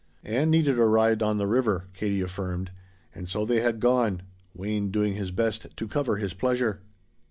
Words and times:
Ann 0.23 0.49
needed 0.49 0.79
a 0.79 0.83
ride 0.85 1.21
on 1.21 1.37
the 1.37 1.45
river, 1.45 1.85
Katie 1.93 2.21
affirmed, 2.21 2.71
and 3.13 3.29
so 3.29 3.45
they 3.45 3.61
had 3.61 3.79
gone, 3.79 4.23
Wayne 4.55 4.89
doing 4.89 5.13
his 5.13 5.29
best 5.29 5.77
to 5.77 5.87
cover 5.87 6.17
his 6.17 6.33
pleasure. 6.33 6.79